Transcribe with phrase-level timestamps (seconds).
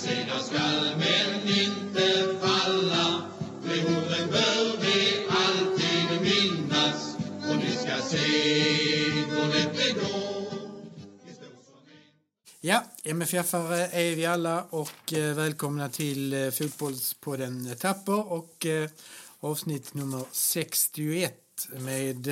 [0.00, 3.22] segra skall men inte falla.
[3.62, 7.16] Behoven bör vi alltid minnas
[7.48, 8.28] och ni ska se
[9.10, 10.40] hur lätt det går.
[12.60, 18.90] Ja, MFF-are är vi alla och eh, välkomna till eh, Fotbollspodden Tapper och eh,
[19.40, 21.34] avsnitt nummer 61
[21.78, 22.28] med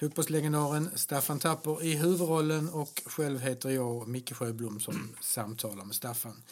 [0.00, 6.42] fotbollslegendaren Staffan Tapper i huvudrollen och själv heter jag Micke Sjöblom som samtalar med Staffan.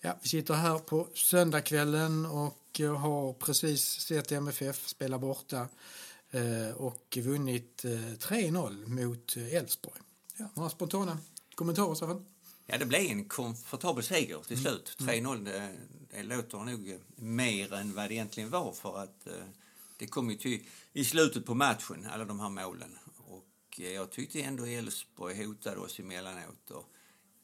[0.00, 5.68] Ja, vi sitter här på söndagskvällen och har precis sett MFF spela borta
[6.30, 10.00] eh, och vunnit eh, 3-0 mot eh, Elfsborg.
[10.36, 11.18] Ja, några spontana
[11.54, 12.26] kommentarer, Staffan?
[12.66, 14.96] Ja, det blev en komfortabel seger till slut.
[14.98, 15.72] 3-0, det,
[16.10, 19.32] det låter nog mer än vad det egentligen var för att eh,
[19.98, 20.60] det kom ju till
[20.96, 22.98] i slutet på matchen, alla de här målen.
[23.16, 26.92] Och eh, jag tyckte ändå Elfsborg hotade oss emellanåt och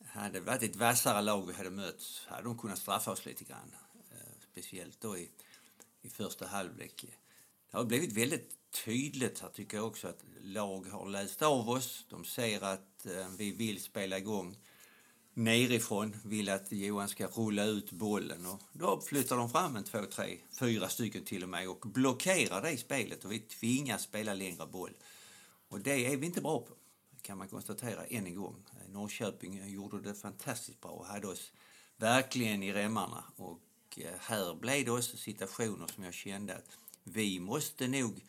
[0.06, 3.44] hade det varit ett vassare lag vi hade mött hade de kunnat straffa oss lite
[3.44, 3.74] grann.
[4.10, 5.30] Eh, speciellt då i,
[6.02, 7.04] i första halvlek.
[7.70, 12.06] Det har blivit väldigt tydligt här tycker jag också att lag har läst av oss.
[12.08, 14.56] De ser att eh, vi vill spela igång
[15.34, 19.98] nerifrån, vill att Johan ska rulla ut bollen och då flyttar de fram en, två,
[20.10, 24.66] tre, fyra stycken till och med och blockerar det spelet och vi tvingas spela längre
[24.66, 24.92] boll.
[25.68, 26.74] Och det är vi inte bra på,
[27.22, 28.64] kan man konstatera än en gång.
[28.88, 31.52] Norrköping gjorde det fantastiskt bra och hade oss
[31.96, 33.60] verkligen i remmarna och
[33.96, 38.24] eh, här blev det också situationer som jag kände att vi måste nog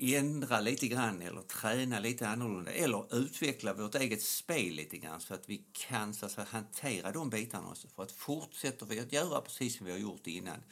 [0.00, 5.34] ändra lite grann eller träna lite annorlunda eller utveckla vårt eget spel lite grann så
[5.34, 7.88] att vi kan så att säga, hantera de bitarna också.
[7.88, 10.62] För att fortsätter vi att göra precis som vi har gjort innan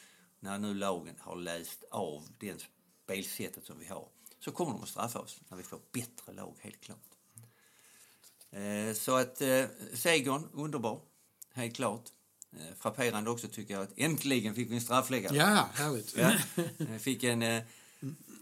[0.41, 2.67] när nu lagen har läst av det
[3.05, 4.09] spelsättet som vi har
[4.41, 6.99] så kommer de att straffa oss när vi får bättre lag, helt klart.
[8.51, 11.01] Eh, Så att eh, segern, underbar,
[11.55, 12.05] helt klart.
[12.53, 15.37] Eh, Frapperande också tycker jag att äntligen fick vi en straffläggare.
[15.37, 16.17] Ja, härligt.
[16.17, 16.33] Ja.
[16.99, 17.63] Fick en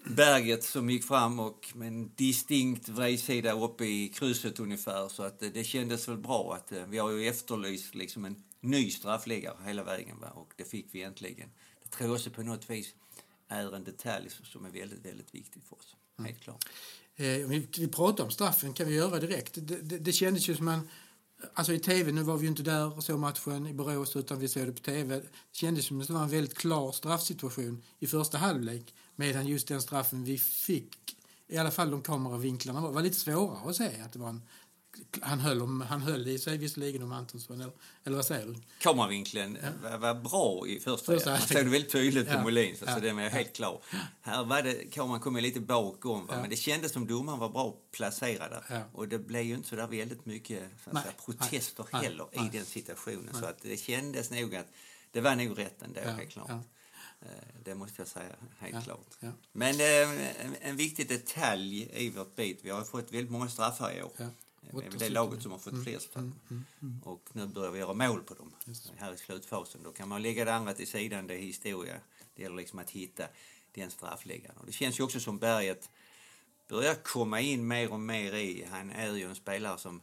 [0.08, 5.08] Berget som gick fram och med en distinkt vredsida uppe i krysset ungefär.
[5.08, 8.90] Så att det kändes väl bra att eh, vi har ju efterlyst liksom en ny
[8.90, 10.30] straffläggare hela vägen va?
[10.30, 11.48] och det fick vi äntligen.
[11.82, 12.94] Det tror jag också på något vis
[13.48, 15.96] är en detalj som är väldigt, väldigt viktig för oss.
[16.18, 16.64] Helt klart.
[17.16, 19.54] Eh, vi, vi pratar om straffen, kan vi göra direkt?
[19.54, 20.88] Det, det, det kändes ju som en...
[21.54, 24.38] Alltså i tv, nu var vi ju inte där och såg matchen i Borås utan
[24.38, 25.16] vi såg det på tv.
[25.16, 28.94] Det kändes som att det var en väldigt klar straffsituation i första halvlek.
[29.16, 31.16] Medan just den straffen vi fick,
[31.48, 34.42] i alla fall de kameravinklarna, var, var lite svårare att se att det var en...
[35.20, 37.72] Han höll, om, han höll i sig visserligen om Antonsson, eller,
[38.04, 38.54] eller vad säger du?
[38.80, 41.12] Kameravinkeln var, var bra i första.
[41.12, 42.42] Första Man såg det väldigt tydligt på Ja.
[42.42, 42.98] Molin, så, Ja.
[43.00, 43.82] det är helt klar.
[44.20, 46.34] Här var det, kameran kom lite bakom, va?
[46.34, 46.40] Ja.
[46.40, 48.64] men det kändes som domaren var bra placerad där.
[48.76, 48.82] Ja.
[48.92, 51.02] Och det blev ju inte så där väldigt mycket Nej.
[51.02, 52.02] säga, protester Nej.
[52.02, 52.46] heller Nej.
[52.46, 53.34] i den situationen.
[53.34, 54.66] Så att det kändes nog att
[55.10, 56.10] det var nog rätt ändå, Ja.
[56.10, 56.50] helt klart.
[57.20, 57.28] Eh,
[57.64, 58.80] Det måste jag säga, helt Ja.
[58.80, 59.06] klart.
[59.20, 59.32] Ja.
[59.52, 63.92] Men eh, en, en viktig detalj i vårt bit, vi har fått väldigt många straffar
[63.98, 64.12] i år.
[64.16, 64.28] Ja.
[64.60, 66.08] Det är väl det laget som har fått flest.
[66.14, 66.30] här.
[67.04, 68.52] Och nu börjar vi göra mål på dem
[68.96, 69.80] här i slutfasen.
[69.84, 72.00] Då kan man lägga det andra till sidan, det är historia.
[72.34, 73.24] Det gäller liksom att hitta
[73.74, 74.56] den straffläggaren.
[74.56, 75.90] Och det känns ju också som Berget
[76.68, 78.64] börjar komma in mer och mer i.
[78.70, 80.00] Han är ju en spelare som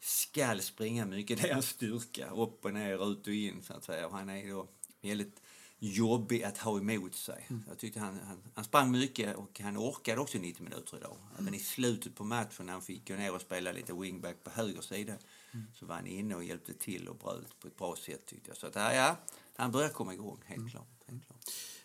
[0.00, 2.30] skall springa mycket, det är hans styrka.
[2.30, 4.06] Upp och ner, ut och in så att säga.
[4.06, 4.68] Och han är då
[5.02, 5.40] väldigt
[5.86, 7.48] jobbig att ha emot sig.
[7.68, 11.16] Jag tyckte han, han, han sprang mycket och han orkade också 90 minuter idag.
[11.38, 14.50] Även i slutet på matchen när han fick gå ner och spela lite wingback på
[14.50, 15.12] höger sida
[15.74, 18.56] så var han inne och hjälpte till och bröt på ett bra sätt tyckte jag.
[18.56, 19.16] Så att, ja,
[19.56, 20.86] han börjar komma igång, helt klart.
[21.06, 21.38] Helt klart.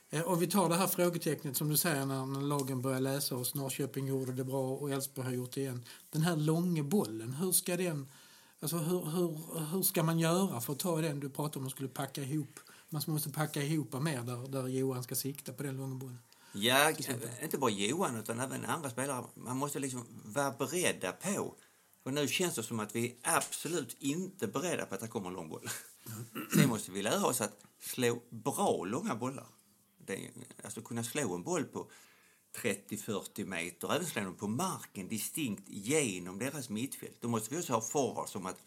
[0.09, 3.35] Eh, Och vi tar det här frågetecknet som du säger när, när lagen börjar läsa
[3.35, 3.56] oss.
[3.56, 5.85] Norrköping gjorde det bra och Elfsborg har gjort det igen.
[6.09, 8.09] Den här långa bollen, hur ska den...
[8.59, 9.38] Alltså hur, hur,
[9.72, 11.19] hur ska man göra för att ta den?
[11.19, 12.59] Du pratade om att man skulle packa ihop.
[12.94, 16.19] Man måste packa ihop mer där, där Johan ska sikta på den långa bollen.
[16.53, 16.91] Ja,
[17.44, 19.25] inte bara Johan utan även andra spelare.
[19.35, 21.56] Man måste liksom vara beredda på.
[22.03, 25.28] För nu känns det som att vi är absolut inte beredda på att det kommer
[25.28, 25.70] en lång boll.
[26.55, 29.47] Sen måste vi lära oss att slå bra långa bollar.
[30.05, 30.32] Det, är-
[30.64, 31.91] alltså kunna slå en boll på
[32.55, 37.17] 30-40 meter, även slå den på marken distinkt genom deras mittfält.
[37.22, 38.58] Då måste vi också ha forwards som att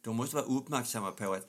[0.00, 1.48] de måste vara uppmärksamma på att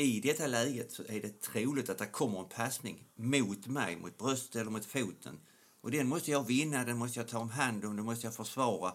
[0.00, 4.18] i detta läget så är det troligt att det kommer en passning mot mig, mot
[4.18, 5.40] bröstet eller mot foten.
[5.80, 8.34] Och den måste jag vinna, den måste jag ta om hand om, den måste jag
[8.34, 8.94] försvara.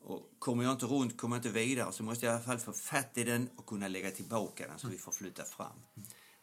[0.00, 2.58] Och kommer jag inte runt, kommer jag inte vidare, så måste jag i alla fall
[2.58, 5.80] få fatt i den och kunna lägga tillbaka den så vi får flytta fram.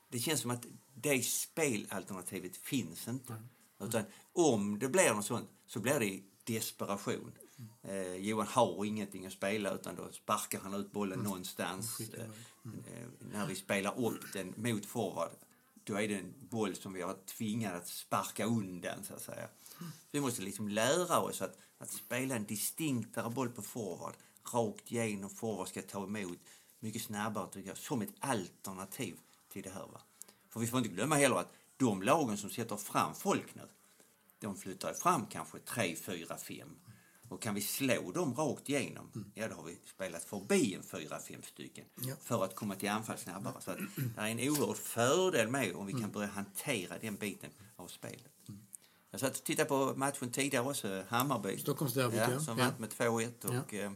[0.10, 3.34] Det känns som att det spelalternativet finns inte.
[3.82, 6.22] Utan om det blir något sånt så blir det
[6.54, 7.32] desperation.
[7.84, 11.92] Eh, Johan har ingenting att spela utan då sparkar han ut bollen någonstans.
[11.92, 12.24] skickar Eh,
[12.66, 15.32] eh, när vi spelar upp den mot forward
[15.84, 19.48] då är det en boll som vi har tvingat att sparka undan så att säga.
[20.12, 24.14] Vi måste liksom lära oss att, att spela en distinktare boll på forward
[24.54, 26.40] rakt igenom forward ska ta emot
[26.80, 29.18] mycket snabbare tycker jag, som ett alternativ
[29.50, 29.88] till det här.
[29.88, 30.02] Va?
[30.50, 33.68] För vi får inte glömma heller att de lagen som sätter fram folk nu
[34.44, 36.76] de flyttar fram kanske 3, 4, 5.
[37.34, 41.42] Och kan vi slå dem rakt igenom, ja då har vi spelat förbi en 4-5
[41.42, 42.16] stycken Ja.
[42.24, 43.54] för att komma till anfall snabbare.
[43.60, 43.78] Så att
[44.16, 48.32] det är en oerhörd fördel med om vi kan börja hantera den biten av spelet.
[49.12, 51.58] Jag satt och tittade på matchen tidigare också, Hammarby.
[51.58, 52.40] Stockholmsderbyt, ja.
[52.40, 52.64] Som Ja.
[52.66, 53.32] vann med 2-1.
[53.54, 53.60] Ja.
[53.62, 53.92] Och, eh,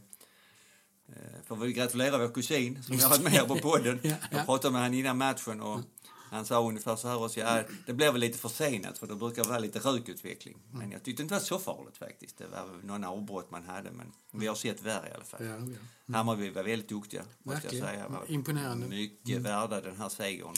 [1.09, 3.99] eh, får vi gratulera vår kusin som jag har med på podden.
[4.03, 4.37] Ja, ja.
[4.37, 5.79] Jag pratade med honom innan matchen och
[6.29, 9.43] han sa ungefär så här också, ja, det blev väl lite försenat för det brukar
[9.43, 10.57] vara lite rökutveckling.
[10.65, 10.79] Mm.
[10.79, 12.37] Men jag tyckte inte det var så farligt faktiskt.
[12.37, 15.45] Det var någon avbrott man hade men vi har sett värre i alla fall.
[15.45, 15.57] Ja,
[16.07, 16.13] ja.
[16.17, 17.85] Hammarby var väldigt duktiga, måste Verkligen.
[17.85, 18.07] jag säga.
[18.07, 18.85] Var Imponerande.
[18.85, 18.97] Mm.
[18.97, 20.47] Mycket värda den här segern.
[20.49, 20.57] Och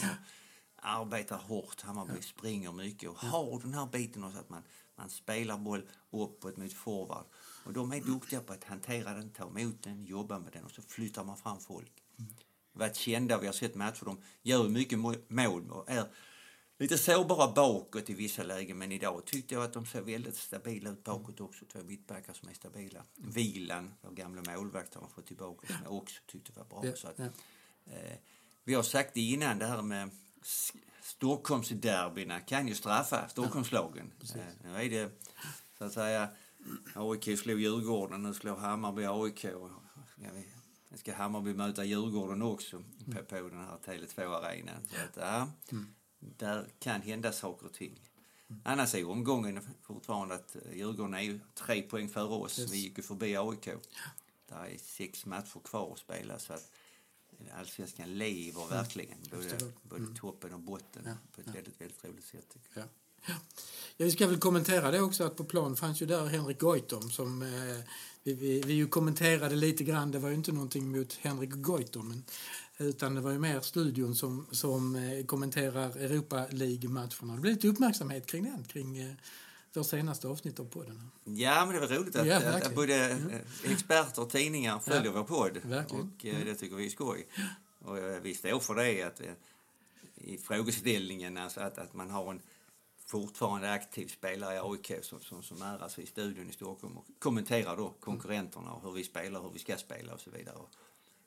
[0.82, 4.62] arbetar hårt, Hammarby springer mycket och har den här biten också att man,
[4.96, 7.24] man spelar boll uppåt mot forward.
[7.64, 10.70] Och de är duktiga på att hantera den, ta emot den, jobba med den och
[10.70, 11.92] så flyttar man fram folk.
[12.18, 12.34] Mm.
[12.72, 16.04] Varit kända, vi har sett matcher, de gör mycket må- mål och är
[16.78, 20.90] lite sårbara bakåt i vissa lägen men idag tyckte jag att de såg väldigt stabila
[20.90, 21.64] ut bakåt också.
[21.72, 23.04] Två mittbackar som är stabila.
[23.16, 26.80] Vilan, vår gamla målvakt, har man fått tillbaka som jag också tyckte var bra.
[26.86, 27.24] Ja, Så att, ja.
[27.92, 28.16] eh,
[28.64, 30.10] vi har sagt det innan, det här med
[31.02, 34.12] Stockholmsderbyna kan ju straffa Stockholmslagen.
[34.34, 35.10] Eh, nu är det
[35.78, 36.28] så att säga
[36.94, 39.44] AIK slog Djurgården, nu slår Hammarby AIK.
[39.44, 39.70] Ja,
[40.90, 44.86] nu ska Hammarby möta Djurgården också på, på den här Tele2-arenan.
[44.88, 45.50] Så att, ja,
[46.18, 48.00] där kan hända saker och ting.
[48.64, 52.58] Annars är omgången fortfarande att eh, Djurgården är ju tre poäng före oss.
[52.58, 52.72] Yes.
[52.72, 53.64] Vi gick ju förbi AIK.
[54.46, 56.72] Det är sex matcher kvar att spela så att
[57.38, 59.18] eh, allsvenskan lever verkligen.
[59.30, 61.52] Både, både toppen och botten Ja, på ett ja.
[61.52, 62.56] väldigt, väldigt roligt sätt.
[63.26, 63.34] Jag.
[63.34, 63.34] Ja.
[63.34, 63.62] Ja.
[63.96, 67.10] ja, vi ska väl kommentera det också att på plan fanns ju där Henrik Goitom
[67.10, 67.48] som eh,
[68.22, 70.10] vi, vi, vi kommenterade lite grann.
[70.10, 72.24] Det var ju inte någonting mot Henrik Goitom men,
[72.78, 77.34] utan det var ju mer studion som, som eh, kommenterar Europa League-matcherna.
[77.34, 79.12] Det blev lite uppmärksamhet kring den, kring eh,
[79.72, 81.10] vår senaste avsnitt av podden.
[81.24, 85.04] Ja, men det var roligt att, Ja, att, att både eh, experter och tidningar följer
[85.04, 85.58] Ja, vår podd.
[85.64, 86.12] verkligen.
[86.18, 87.26] Och eh, det tycker vi är skoj.
[87.84, 89.26] Och eh, vi står för det att, eh,
[90.14, 92.40] i frågeställningen, alltså att, att man har en
[93.10, 97.04] fortfarande aktiv spelare i AIK som, som, som är alltså i studion i Stockholm och
[97.18, 100.56] kommenterar då konkurrenterna och hur vi spelar, hur vi ska spela och så vidare.
[100.56, 100.70] Och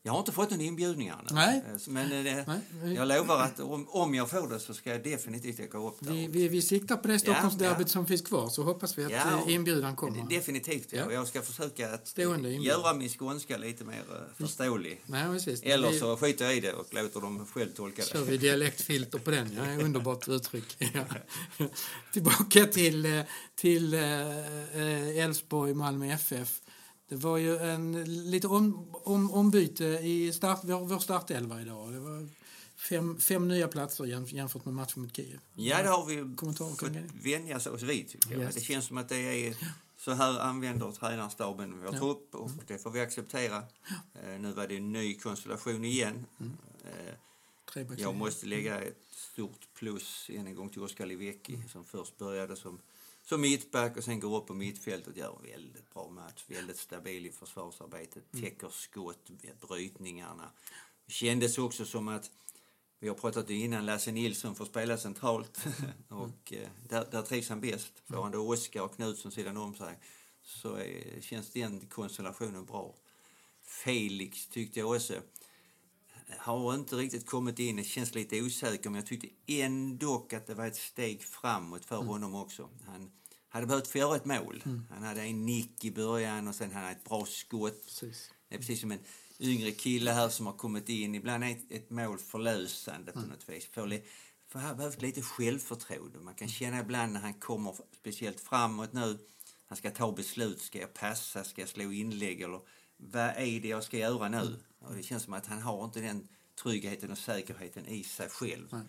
[0.05, 1.27] jag har inte fått någon inbjudningar ännu.
[1.31, 1.63] Nej.
[1.67, 2.45] Eh, Men eh, det,
[2.83, 5.97] Nej, jag lovar att om, om jag får det så ska jag definitivt åka upp
[5.99, 6.11] där.
[6.13, 7.87] Vi, vi, vi siktar på det Stockholmsderbyt ja.
[7.87, 10.29] som finns kvar så hoppas vi att Ja, eh, inbjudan kommer.
[10.29, 10.99] Definitivt, ja.
[11.07, 11.11] Ja.
[11.11, 12.17] Jag ska försöka att
[12.63, 14.03] göra min skånska lite mer
[14.37, 15.01] förståelig.
[15.05, 15.61] Nej, precis.
[15.63, 18.25] Eller Vi- så skiter jag i det och låter dem själv tolka kör det.
[18.25, 19.49] vi dialektfilter på den.
[19.57, 20.75] Ja, underbart uttryck.
[20.93, 21.67] Ja.
[22.13, 23.23] Tillbaka till
[23.55, 26.59] till Elfsborg, Malmö FF.
[27.09, 31.93] Det var ju en lite om, om, ombyte i start, vår, vår startelva idag.
[31.93, 32.29] Det var
[32.75, 35.39] fem, fem nya platser jäm- jämfört med matchen mot Kiev.
[35.53, 38.41] Ja, det har vi Kommentarer fått vänja oss vid, tycker jag.
[38.41, 38.55] Yes.
[38.55, 39.55] Det känns som att det är
[39.97, 41.99] så här använder tränarstaben vår Ja.
[41.99, 43.57] trupp och det får vi acceptera.
[44.23, 46.25] Eh, nu var det en ny konstellation igen.
[46.39, 46.51] Mm.
[46.83, 47.13] Eh.
[47.97, 52.55] Jag måste lägga ett stort plus än en gång till Oskar Livecki som först började
[52.55, 52.79] som,
[53.23, 56.43] som mittback och sen går upp på mittfältet och gör en väldigt bra match.
[56.47, 59.29] Väldigt stabil i försvarsarbetet, täcker skott,
[59.67, 60.51] brytningarna.
[61.07, 62.31] Kändes också som att,
[62.99, 65.65] vi har pratat innan, Lasse Nilsson får spela centralt
[66.07, 67.93] och eh, där, där trivs han bäst.
[68.05, 69.99] Får han då Oskar och Knutsson sidan om sig
[70.43, 72.95] så är, känns den konstellationen bra.
[73.61, 75.13] Felix tyckte jag också
[76.37, 77.75] har inte riktigt kommit in.
[77.75, 81.95] Det känns lite osäker, men jag tyckte ändå att det var ett steg framåt för
[81.95, 82.69] honom också.
[82.85, 83.11] Han
[83.49, 84.63] hade behövt få göra ett mål.
[84.89, 87.83] Han hade en nick i början och sen hade han ett bra skott.
[87.85, 88.31] Precis.
[88.49, 88.99] Det är precis som en
[89.39, 91.15] yngre kille här som har kommit in.
[91.15, 93.69] Ibland är ett, ett mål förlösande på något vis.
[93.85, 94.03] Li-
[94.47, 96.19] för han har behövt lite självförtroende.
[96.19, 99.17] Man kan känna ibland när han kommer speciellt framåt nu.
[99.65, 100.61] Han ska ta beslut.
[100.61, 101.43] Ska jag passa?
[101.43, 102.41] Ska jag slå inlägg?
[102.41, 102.59] Eller
[102.97, 104.59] vad är det jag ska göra nu?
[104.83, 106.27] Och det känns som att han har inte den
[106.63, 108.67] tryggheten och säkerheten i sig själv.
[108.71, 108.81] Nej.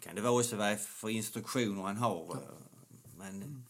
[0.00, 2.40] Kan det vara också vad för instruktioner han har.
[3.18, 3.64] Men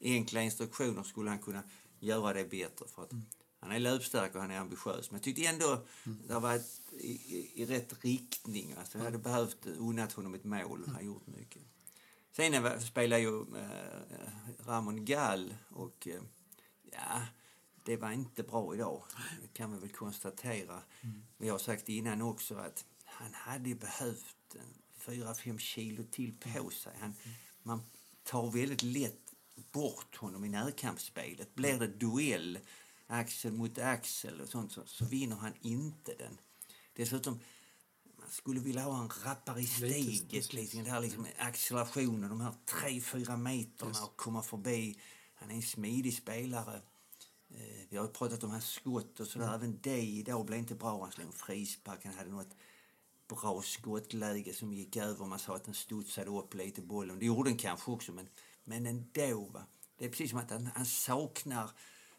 [0.00, 1.62] enkla instruktioner skulle han kunna
[1.98, 2.86] göra det bättre.
[2.88, 3.10] För att
[3.60, 5.10] Han är löpstark och han är ambitiös.
[5.10, 8.74] Men jag tyckte ändå det var ett, i, i, i rätt riktning.
[8.78, 10.82] Alltså, jag hade behövt unnat honom ett mål.
[10.86, 11.62] Han har gjort mycket.
[12.36, 16.22] Sen spelar ju eh, Ramon Gall och eh,
[16.92, 17.20] ja,
[17.84, 19.02] det var inte bra idag.
[19.42, 20.82] Det kan vi väl konstatera.
[21.36, 24.74] Vi har sagt innan också att han hade behövt en
[25.14, 26.96] 4-5 kilo till på sig.
[27.00, 27.14] Han,
[27.62, 27.82] man
[28.22, 29.34] tar väldigt lätt
[29.72, 31.54] bort honom i närkampsspelet.
[31.54, 32.58] Blir det duell,
[33.06, 36.38] axel mot axel och sånt, så, så vinner han inte den.
[36.92, 37.40] Dessutom,
[38.18, 40.52] man skulle vilja ha en rappare i steget.
[40.52, 44.98] Liksom, det här liksom, accelerationen, de här 3-4 meterna och komma förbi.
[45.34, 46.80] Han är en smidig spelare.
[47.54, 49.54] Eh, Vi har ju pratat om hans skott och sådär.
[49.54, 51.02] Även det idag blev inte bra.
[51.02, 52.04] Han slog en frispark.
[52.04, 52.56] Han hade något
[53.28, 55.26] bra skottläge som gick över.
[55.26, 57.18] Man sa att den studsade upp lite bollen.
[57.18, 58.28] Det gjorde den kanske också, men,
[58.64, 59.44] men ändå.
[59.52, 59.66] Va?
[59.98, 61.70] Det är precis som att han, han saknar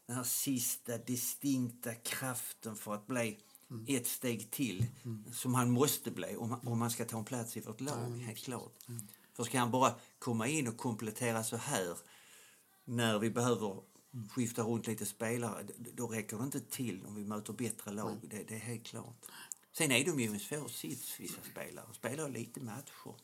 [0.05, 3.39] den här sista distinkta kraften för att bli
[3.87, 4.85] ett steg till,
[5.33, 8.37] som han måste bli om, om man ska ta en plats i vårt lag, helt
[8.43, 8.73] klart.
[9.33, 11.97] För ska han bara komma in och komplettera så här
[12.85, 13.81] när vi behöver
[14.29, 18.17] skifta runt lite spelare, då räcker det inte till om vi möter bättre lag.
[18.21, 19.25] Det, det är helt klart.
[19.71, 21.85] Sen är de ju en svår sits, vissa spelare.
[21.87, 23.15] De spelar lite matcher.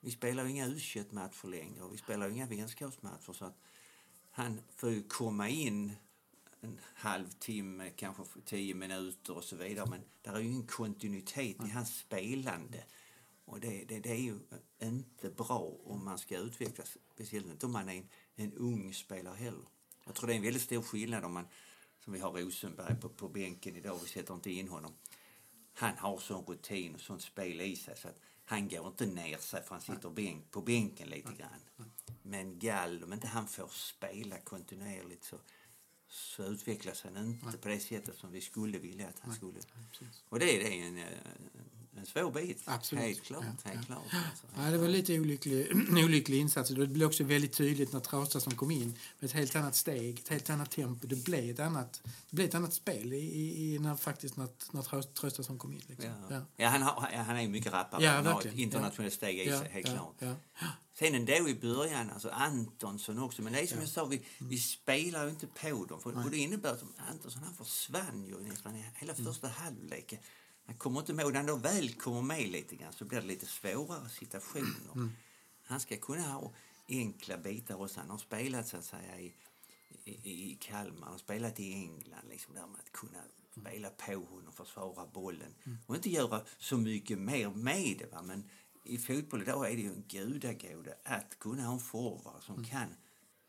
[0.00, 0.78] Vi spelar ju inga u
[1.10, 3.32] matcher längre och vi spelar ju inga vänskapsmatcher.
[3.32, 3.58] Så att
[4.30, 5.92] han får ju komma in
[6.60, 9.90] en halvtimme, kanske tio minuter och så vidare.
[9.90, 12.84] Men det är ju ingen kontinuitet i hans spelande.
[13.44, 14.38] Och det, det, det är ju
[14.82, 19.36] inte bra om man ska utvecklas, speciellt inte om man är en, en ung spelare
[19.36, 19.66] heller.
[20.06, 21.46] Jag tror det är en väldigt stor skillnad om man,
[22.04, 24.92] som vi har Rosenberg på, på bänken idag, vi sätter inte in honom.
[25.74, 29.38] Han har sån rutin och sånt spel i sig så att han går inte ner
[29.38, 31.90] sig för han sitter bänk, på bänken lite grann.
[32.22, 35.36] Men Gall, om inte han får spela kontinuerligt så,
[36.08, 39.60] så utvecklas han inte på det sättet som vi skulle vilja att han skulle.
[40.28, 41.08] Och det, det är en, eh,
[41.98, 42.62] en svår bit.
[42.64, 43.04] Absolut.
[43.04, 43.44] Helt klart.
[43.64, 43.94] Ja, helt ja.
[43.94, 44.46] klart alltså.
[44.56, 45.72] Ja, det var lite olycklig,
[46.04, 46.70] olycklig insats.
[46.70, 48.88] Det blev också väldigt tydligt när Trausta som kom in
[49.18, 51.06] med ett helt annat steg, ett helt annat tempo.
[51.06, 52.00] Det blev ett annat,
[52.30, 53.16] det blev ett annat spel i,
[53.74, 55.82] i, när, faktiskt när, när Traust- Traustason kom in.
[55.86, 56.10] Liksom.
[56.30, 56.42] Ja.
[56.56, 56.68] Ja.
[56.68, 58.04] han, har, han är ju mycket rappare.
[58.04, 60.14] Ja, han har ett internationellt steg i Ja, sig, helt ja, klart.
[60.18, 60.66] ja.
[60.98, 63.42] Sen ändå i början, alltså Antonsson också.
[63.42, 64.50] Men det är som jag sa, vi, Mm.
[64.50, 66.00] vi spelar ju inte på dem.
[66.00, 69.24] För, och det innebär att Antonsson han försvann ju nästan hela Mm.
[69.26, 70.18] första halvleken.
[70.66, 71.24] Han kommer inte med.
[71.24, 74.92] Och när då väl kommer med lite grann så blir det lite svårare situationer.
[74.94, 75.10] Mm.
[75.64, 76.52] Han ska kunna ha
[76.88, 78.00] enkla bitar också.
[78.00, 79.34] Han har spelat så att säga i,
[80.04, 82.28] i, i Kalmar, han har spelat i England.
[82.28, 83.18] Liksom, där med att kunna
[83.60, 85.54] spela på honom, försvara bollen.
[85.86, 88.06] Och inte göra så mycket mer med det.
[88.06, 88.22] Va?
[88.22, 88.50] Men
[88.84, 92.88] i fotboll idag är det ju en gudagåda att kunna ha en forward som kan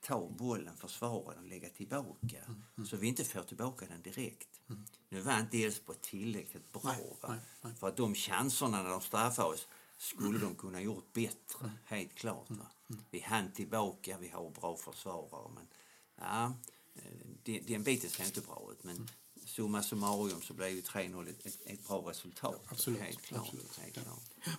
[0.01, 2.37] ta bollen, försvara den och lägga tillbaka.
[2.85, 4.61] Så vi inte får tillbaka den direkt.
[5.09, 6.81] Nu var inte Elfsborg tillräckligt bra.
[6.83, 7.75] Nej, nej, nej.
[7.75, 12.49] För att de chanserna när de straffade oss skulle de kunna gjort bättre, helt klart.
[12.49, 12.65] Va?
[13.09, 15.51] Vi hann tillbaka, vi har bra försvarare.
[15.55, 15.67] Men,
[16.15, 16.53] ja,
[16.95, 17.01] eh,
[17.43, 18.83] den, den biten ser inte bra ut.
[18.83, 19.09] Men
[19.45, 22.61] summa summarum så blev ju 3-0 ett, ett, bra resultat.
[22.67, 23.41] Absolut, Helt klart.
[23.41, 24.21] absolut, Helt klart.
[24.45, 24.51] Ja,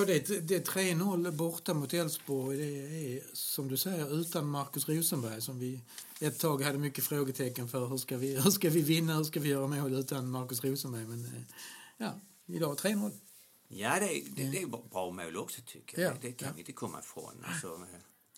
[0.00, 0.60] det, är- det är
[0.94, 2.56] 3-0 borta mot Elfsborg.
[2.58, 2.64] Det
[3.16, 5.80] är som du säger utan Marcus Rosenberg som vi
[6.20, 7.86] ett tag hade mycket frågetecken för.
[7.88, 9.16] Hur ska vi, hur ska vi vinna?
[9.16, 11.04] Hur ska vi göra mål utan Marcus Rosenberg?
[11.06, 11.42] Men eh,
[11.96, 13.10] ja, idag 3-0.
[13.68, 16.10] Ja, det, är- det, det är bra- bra mål också tycker jag.
[16.12, 16.52] Ja, det, det kan ja.
[16.54, 17.44] vi inte komma ifrån.
[17.44, 17.66] Alltså,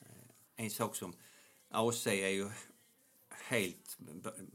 [0.00, 1.12] eh, en sak som
[1.70, 2.50] AC är ju
[3.42, 3.96] helt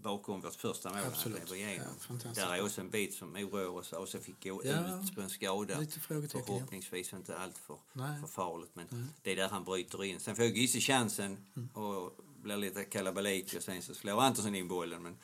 [0.02, 1.00] bakom vårt första mål.
[1.08, 1.52] Absolut.
[1.52, 1.86] Igenom.
[2.10, 2.16] Ja.
[2.36, 3.94] Där är också en bit som oroar oss.
[3.94, 5.76] AC fick gå Ja, ut på en skada.
[6.02, 8.20] Förhoppningsvis inte allt för, Nej.
[8.22, 8.70] för farligt.
[8.74, 10.20] Men det är där han bryter in.
[10.20, 11.38] Sen får Gisse chansen
[11.74, 15.04] och blir lite kalabalik och sen så slår Antonsson in bollen.
[15.04, 15.18] Men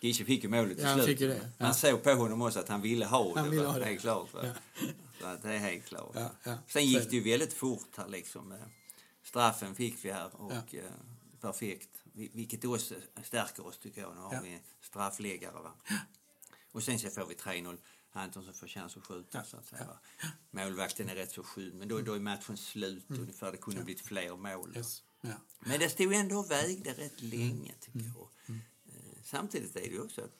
[0.00, 1.20] Gisse fick ju målet till Ja, han slut.
[1.20, 1.34] ja.
[1.58, 3.40] Man såg på honom också att han ville ha det.
[3.40, 3.84] Han ville ha det.
[3.84, 4.28] Helt klart.
[4.34, 4.40] Ja.
[5.20, 6.14] Så att det är helt klart.
[6.44, 7.16] Sen Så gick det.
[7.16, 8.52] ju väldigt fort här liksom.
[8.52, 8.58] Eh,
[9.24, 10.82] Straffen fick vi här och eh,
[11.40, 11.88] perfekt.
[12.16, 12.94] Vi- Vilket också
[13.24, 14.14] stärker oss tycker jag.
[14.14, 14.40] Nu har Ja.
[14.42, 15.52] vi en straffläggare.
[15.62, 15.72] Va?
[16.72, 17.78] Och sen så får vi 3-0.
[18.12, 19.84] Antonsson får chans att skjuta så att säga.
[19.86, 19.98] Va?
[20.50, 23.52] Målvakten är rätt så skjut men då, då är matchen slut ungefär.
[23.52, 24.68] Det kunde blivit fler mål.
[24.68, 24.76] Mm.
[24.76, 25.02] Yes.
[25.20, 25.34] Ja.
[25.60, 28.12] Men det stod ändå och vägde rätt länge tycker Mm.
[28.16, 28.28] jag.
[28.94, 30.38] Eh, Samtidigt är det ju också att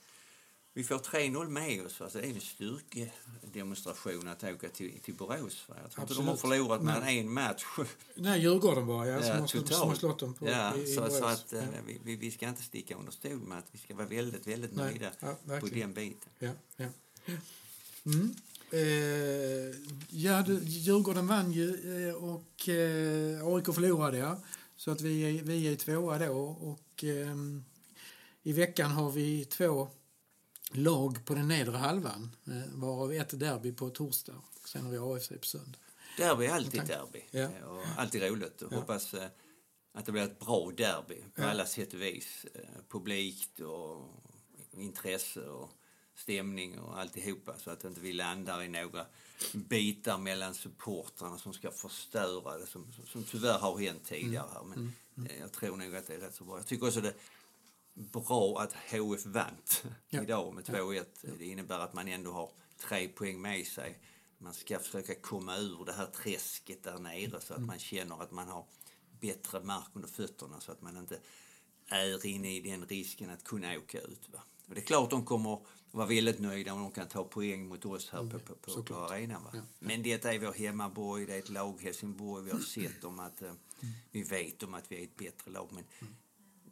[0.76, 2.00] vi får 3-0 med oss.
[2.00, 5.64] Alltså det är en styrkedemonstration att åka till, till Borås.
[5.68, 5.74] Va?
[5.82, 6.56] Jag tror inte de har Absolut.
[6.58, 7.64] förlorat mer än en match.
[8.14, 11.08] Nej, Djurgården bara, ja, som, Ja, som har slått dem på, ja, i, i så,
[11.10, 11.96] så att eh, ja.
[12.04, 14.84] vi, vi, ska inte sticka under stol med att vi ska vara väldigt, väldigt Nej,
[14.84, 16.30] nöjda ja, på den biten.
[16.38, 16.86] Ja, ja.
[18.06, 18.34] Mm.
[18.70, 19.76] Eh,
[20.08, 21.68] ja, du, Djurgården vann ju
[22.08, 24.40] eh, och eh, AIK förlorade, ja.
[24.76, 26.38] Så att vi är, vi är tvåa då.
[26.44, 27.36] Och eh,
[28.42, 29.88] i veckan har vi två
[30.72, 32.36] lag på den nedre halvan.
[32.46, 34.42] Eh, varav ett derby på torsdag.
[34.64, 35.78] Sen har vi AFC på söndag.
[36.18, 37.22] Derby är alltid derby.
[37.30, 37.48] Ja.
[37.66, 38.62] Och alltid roligt.
[38.62, 38.76] Och Ja.
[38.76, 39.28] hoppas eh,
[39.92, 41.46] att det blir ett bra derby på Ja.
[41.50, 42.46] alla sätt och vis.
[42.54, 44.08] Eh, publikt och
[44.72, 45.70] intresse och
[46.14, 49.06] stämning och alltihopa så att inte vi landar i några
[49.52, 54.62] bitar mellan supportrarna som ska förstöra det som, som tyvärr har hänt tidigare här.
[54.64, 54.92] Men
[55.30, 56.56] eh, jag tror nog att det är rätt så bra.
[56.58, 57.14] Jag tycker också det
[57.96, 60.22] bra att HF vant Ja.
[60.22, 61.04] idag med 2-1.
[61.38, 63.98] Det innebär att man ändå har tre poäng med sig.
[64.38, 68.30] Man ska försöka komma ur det här träsket där nere så att man känner att
[68.30, 68.66] man har
[69.20, 71.18] bättre mark under fötterna så att man inte
[71.88, 74.28] är inne i den risken att kunna åka ut.
[74.32, 74.42] Va?
[74.68, 77.84] Och det är klart de kommer vara väldigt nöjda om de kan ta poäng mot
[77.84, 79.44] oss här på, på, på, på arenan.
[79.44, 79.50] Va?
[79.54, 79.60] Ja.
[79.78, 82.44] Men det är vår hemmaborg, det är ett lag Helsingborg.
[82.44, 83.52] Vi har sett om att eh,
[84.10, 85.68] vi vet om att vi är ett bättre lag.
[85.72, 85.84] Men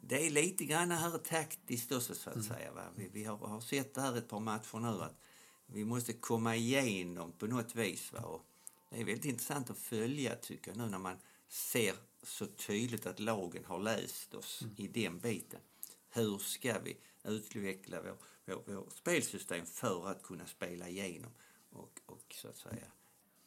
[0.07, 2.71] det är lite grann här taktiskt också så att säga.
[2.71, 2.83] Va?
[2.95, 5.19] Vi, vi har, har sett det här ett par matcher nu att
[5.65, 8.13] vi måste komma igenom på något vis.
[8.13, 8.19] Va?
[8.19, 8.45] Och
[8.89, 13.19] det är väldigt intressant att följa tycker jag nu när man ser så tydligt att
[13.19, 15.59] lagen har läst oss i den biten.
[16.09, 21.31] Hur ska vi utveckla vår, vår, vår spelsystem för att kunna spela igenom
[21.69, 22.91] och, och så att säga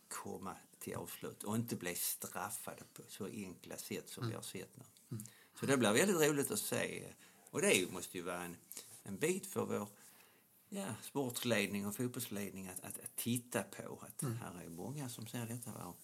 [0.09, 4.77] komma till avslut och inte bli straffade på så enkla sätt som vi har sett
[4.77, 5.19] nu.
[5.61, 7.13] Så det blir väldigt roligt att se.
[7.51, 8.57] Och det måste ju vara en,
[9.03, 9.89] en bit för vår
[10.69, 14.03] ja, sportsledning och fotbollsledning att, att, att titta på.
[14.03, 15.73] Att Här är många som ser detta.
[15.73, 15.95] Va?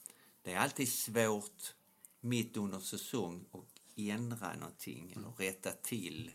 [0.42, 1.74] Det är alltid svårt
[2.20, 6.30] mitt under säsong att ändra någonting eller rätta till.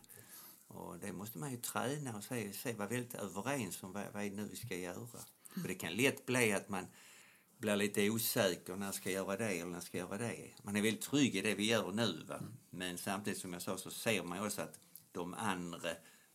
[0.66, 4.22] Och det måste man ju träna och se, se vara väldigt överens om vad, vad
[4.22, 5.06] är det nu vi ska göra.
[5.54, 6.86] För det kan lätt bli att man
[7.60, 10.36] blir lite osäker när ska jag göra det eller när ska jag göra det.
[10.62, 12.24] Man är väldigt trygg i det vi gör nu.
[12.28, 12.40] Va?
[12.70, 14.78] Men samtidigt som jag sa så ser man ju också att
[15.12, 15.88] de andra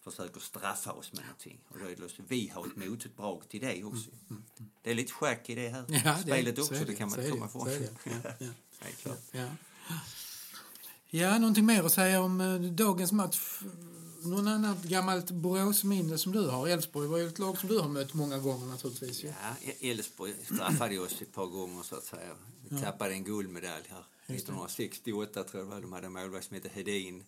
[0.03, 1.59] försöker straffa oss med någonting.
[1.69, 4.09] Och då är det lust, vi har ett motdrag till det också.
[4.81, 7.09] Det är lite schack i det här Ja, det- spelet så också, är det, kan
[7.09, 7.67] man inte komma det, ifrån.
[8.23, 8.49] det.
[9.31, 9.49] Det
[11.09, 13.59] ja, någonting mer att säga om eh, dagens match?
[14.25, 16.67] Någon annat gammalt Boråsminne som du har?
[16.67, 19.23] Elfsborg var ju ett lag som du har mött många gånger naturligtvis.
[19.23, 19.27] ju.
[19.27, 22.35] Ja, Elfsborg straffade oss ett par gånger så att säga.
[22.69, 24.05] Vi tappade en guldmedalj här.
[24.27, 25.81] 1968 tror jag det var.
[25.81, 27.23] De hade en målvakt som hette Hedin.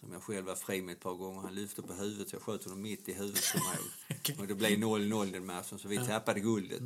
[0.00, 1.40] Som jag själv var fri med ett par gånger.
[1.40, 4.38] Han lyfte på huvudet så jag sköt honom mitt i huvudet på mål.
[4.40, 6.82] Och det blev 0-0 den matchen så vi tappade guldet.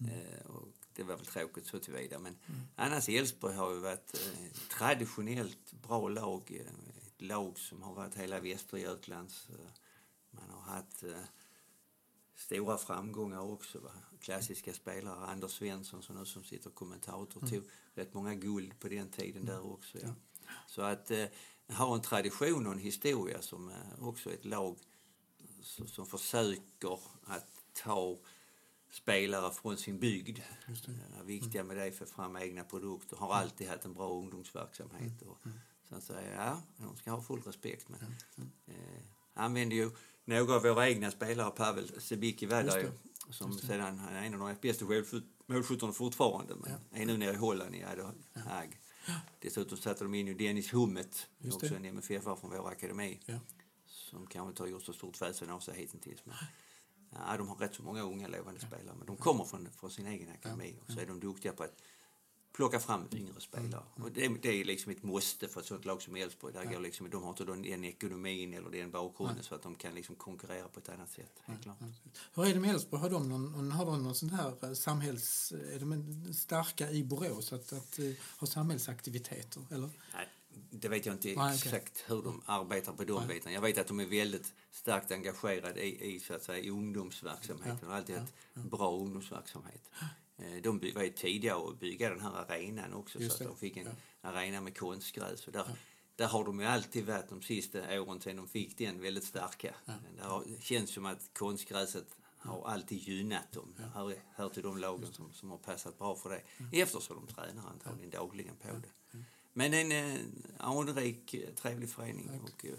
[0.00, 2.18] Eh, och det var väl tråkigt så tillvida.
[2.18, 2.36] Men
[2.76, 6.62] annars Elfsborg har ju varit eh, traditionellt bra lag.
[7.18, 9.48] Eh, lag som har varit hela Västergötlands.
[9.50, 9.70] Eh,
[10.30, 11.24] man har haft eh,
[12.34, 13.80] stora framgångar också.
[13.80, 13.90] Va?
[14.20, 17.62] Klassiska spelare, Anders Svensson som nu som sitter kommentator, tog
[17.94, 19.98] rätt många guld på den tiden där också.
[20.02, 20.14] Ja.
[20.66, 21.26] Så att eh,
[21.68, 24.78] ha en tradition och en historia som eh, också ett lag
[25.62, 28.18] som, som försöker att ta
[28.90, 30.38] spelare från sin bygd.
[30.66, 31.18] Det.
[31.20, 33.16] är viktiga med det få fram egna produkter.
[33.16, 35.22] Har alltid haft en bra ungdomsverksamhet.
[35.22, 35.38] Och,
[35.88, 37.88] så att säga, ja, de ska ha full respekt.
[37.88, 38.00] Men,
[38.66, 38.74] eh,
[39.34, 39.90] använder ju
[40.24, 41.90] några av våra egna spelare, Pavel
[42.66, 42.90] där ju,
[43.30, 47.32] som sedan han är en av de bästa målskytt- målskyttarna fortfarande, men är nu nere
[47.32, 48.78] i Holland i Ad Haag.
[49.40, 51.76] Dessutom satte de in ju Dennis Hummet, Just också det.
[51.76, 53.38] en MFF från vår akademi, Ja.
[53.86, 56.20] som kanske inte har gjort så stort väsen av sig hittills.
[56.26, 56.36] Men,
[57.10, 60.06] ja, de har rätt så många unga lovande spelare, men de kommer från, från sin
[60.06, 61.82] egen akademi och så är de duktiga på att
[62.56, 63.82] plocka fram yngre spelare.
[63.94, 66.54] Och det, det är liksom ett måste för ett sånt lag som Elfsborg.
[66.54, 69.74] Där går liksom, de har inte den, den ekonomin eller den bakgrunden så att de
[69.74, 71.32] kan liksom konkurrera på ett annat sätt.
[71.44, 71.76] Helt klart.
[72.34, 73.02] Hur är det med Elfsborg?
[73.02, 75.52] Har de någon, har de någon sån här eh, samhälls...
[75.52, 79.62] Är de starka i Borås att, att eh, ha samhällsaktiviteter?
[79.70, 79.90] Eller?
[80.14, 80.28] Nej,
[80.70, 83.52] det vet jag inte Nej, exakt hur de arbetar på de bitarna.
[83.52, 87.88] Jag vet att de är väldigt starkt engagerade i, i, så att säga, i ungdomsverksamheten.
[87.88, 89.90] Har alltid haft bra ungdomsverksamhet.
[90.38, 93.56] Eh, De var ju tidiga att bygga den här arenan också så att det, de
[93.56, 94.30] fick en ja.
[94.30, 95.46] arena med konstgräs.
[95.46, 95.66] Och där,
[96.16, 99.74] där har de ju alltid varit de sista åren sedan de fick den väldigt starka.
[100.16, 102.06] Det har, känns som att konstgräset
[102.38, 103.74] har alltid gynnat dem.
[103.78, 103.84] Ja.
[103.94, 106.42] Hör, hör till de lagen som, som har passat bra för det.
[106.82, 109.18] Eftersom de tränar antagligen dagligen på det.
[109.52, 110.20] Men en eh,
[110.58, 112.74] anrik, eh, trevlig förening och eh,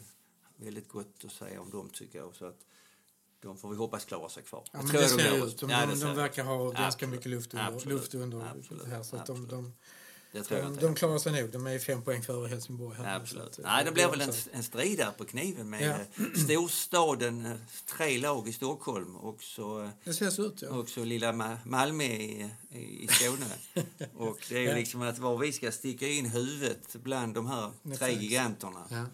[0.56, 2.36] väldigt gott att säga om dem tycker jag.
[2.36, 2.66] Så att
[3.42, 4.64] de får vi hoppas klara sig kvar.
[4.72, 5.48] Ja, Jag tror det de ser gör.
[5.48, 6.18] ut Ja, de, de ut.
[6.18, 7.12] verkar ha ganska Absolut.
[7.16, 7.86] mycket luft under, Absolut.
[8.00, 8.84] luft under Absolut.
[8.84, 9.04] det här.
[9.04, 9.74] Så att de, de,
[10.32, 11.52] Det tror jag de, de klarar sig nog.
[11.52, 12.98] De är fem poäng före Helsingborg.
[12.98, 13.56] Här, Absolut.
[13.56, 15.82] Så att, Nej, det blir väl en, en strid där på kniven med
[16.18, 16.24] Ja.
[16.24, 17.52] eh, storstaden, eh,
[17.98, 20.70] tre lag i Stockholm och så, eh, Det ser så ut, ja.
[20.70, 23.46] och så lilla Ma- Malmö i, i Skåne.
[24.16, 24.76] och det är ju Ja.
[24.76, 28.88] liksom att var vi ska sticka in huvudet bland de här tre giganterna.
[28.90, 29.06] ja.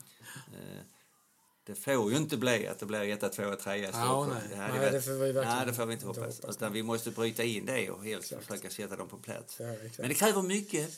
[1.65, 4.91] Det får ju inte bli att det blir etta, tvåa, trea Ja, nej.
[4.91, 6.35] det får vi verkligen nej, det får vi inte hoppas.
[6.41, 6.55] hoppas.
[6.55, 8.47] Utan vi måste bryta in det och helst Exakt.
[8.47, 9.59] försöka sätta dem på plats.
[9.59, 9.65] Ja.
[9.97, 10.91] Men det kräver mycket.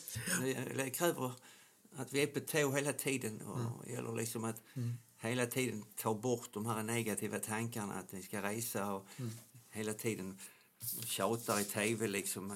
[0.77, 1.31] Det- kräver
[1.95, 3.41] att vi är på tå hela tiden.
[3.41, 4.61] Och gäller liksom att
[5.21, 9.07] hela tiden ta bort de här negativa tankarna att vi ska resa och
[9.71, 10.39] hela tiden
[11.05, 12.53] tjatar i tv liksom.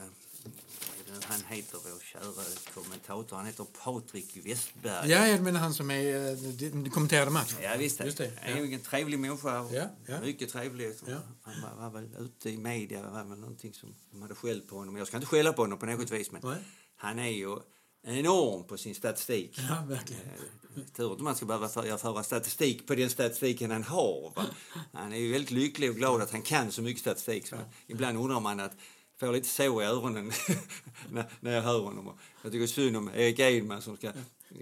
[1.23, 5.09] Han heter vår kära kommentator, han heter Patrik Westberg.
[5.11, 7.57] Ja, jag menar han som är, eh, de- kommenterade matchen.
[7.63, 7.99] Ja, visst.
[8.05, 8.31] Just det.
[8.41, 9.67] Han är ju en trevlig människa.
[9.73, 10.21] Ja, ja.
[10.21, 10.93] Mycket trevlig.
[11.07, 11.17] Ja.
[11.41, 14.67] Han var, var väl ute i media, det var väl någonting som de hade skällt
[14.67, 14.95] på honom.
[14.95, 16.57] Jag ska inte skälla på honom på något vis, men Nej.
[16.95, 17.57] han är ju
[18.03, 19.59] enorm på sin statistik.
[19.69, 20.21] Ja, verkligen.
[20.23, 24.33] Eh, Tur att man ska behöva föra, föra statistik på den statistiken han har.
[24.35, 24.45] Va?
[24.93, 27.47] Han är ju väldigt lycklig och glad att han kan så mycket statistik.
[27.47, 27.55] Så
[27.87, 28.71] ibland undrar man att
[29.19, 30.31] får lite så i öronen
[31.39, 32.17] när, jag hör honom.
[32.41, 34.11] Jag tycker synd om Erik Edman som ska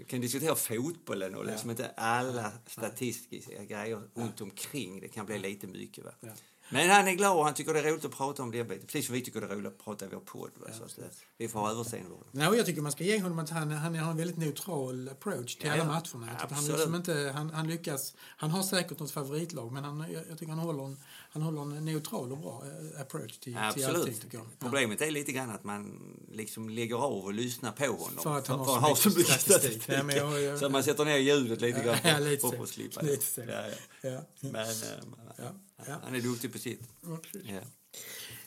[0.06, 5.00] kan diskutera fotbollen och liksom inte alla statistiska grejer runt omkring.
[5.00, 6.04] Det kan bli lite mycket.
[6.04, 6.10] Va?
[6.20, 6.28] Ja.
[6.70, 8.86] Men han är glad och han tycker det är roligt att prata om den biten.
[8.86, 10.50] Precis som vi tycker det är roligt att prata i vår podd.
[10.56, 10.66] Va?
[10.72, 11.04] Så att, eh,
[11.38, 13.94] vi får ha överseende med och jag tycker man ska ge honom att han, han
[13.94, 16.38] har en väldigt neutral approach till Ja, alla matcherna.
[16.50, 20.38] Han, liksom inte, han, han lyckas, han har säkert något favoritlag men han, jag, jag
[20.38, 20.96] tycker han håller, en,
[21.30, 22.62] han håller en neutral och bra
[22.94, 23.84] eh, approach till, till allting.
[23.84, 24.20] Absolut.
[24.20, 24.46] Tycker jag.
[24.46, 24.50] Ja.
[24.58, 26.00] Problemet är lite grann att man
[26.32, 28.22] liksom lägger av och lyssnar på honom.
[28.22, 29.82] För att han för har så mycket statistik.
[29.82, 30.04] statistik.
[30.06, 33.00] Men jag- jag- Så man sätter ner ljudet lite grann Ja, lite för att slippa
[33.02, 33.68] Lite.
[34.02, 34.20] Ja, ja.
[34.40, 35.44] Men eh,
[35.86, 35.96] ja.
[36.04, 36.80] han är duktig på sitt.
[37.00, 37.42] Ja, precis.
[37.50, 37.60] Ja.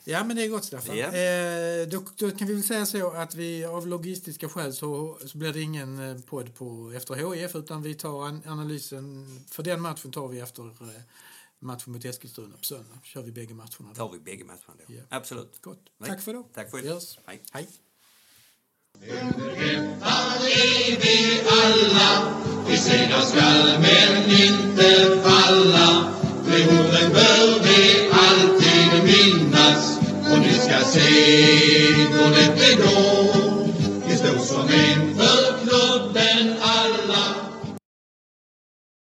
[0.04, 0.98] Ja, men det är gott Staffan.
[0.98, 1.06] Ja.
[1.08, 5.38] Eh, då, då kan vi väl säga så att vi av logistiska skäl så, så
[5.38, 9.82] blir det ingen eh, podd på efter HIF utan vi tar an, analysen för den
[9.82, 11.02] matchen tar vi efter eh,
[11.62, 13.00] matchen mot Eskilstuna på söndag.
[13.04, 13.90] kör vi bägge matcherna.
[13.90, 13.94] Då.
[13.96, 14.94] tar vi bägge matcherna då.
[14.94, 15.06] Yeah.
[15.10, 15.62] Absolut.
[15.62, 15.90] Gott.
[15.98, 16.10] Nej.
[16.10, 16.46] Tack för idag.
[16.54, 17.02] Tack för idag.
[17.26, 17.44] Hej.
[17.52, 17.68] Hej.
[19.00, 22.34] Underhämtade är vi alla,
[22.68, 26.14] Vi sedan skall men inte falla.
[26.46, 29.98] De orden bör vi alltid minnas,
[30.32, 31.10] och ni ska se
[31.94, 33.68] hur lätt det går.
[34.08, 37.36] Vi står som en för klubben alla,